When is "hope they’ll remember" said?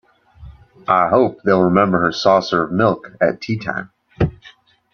1.09-1.99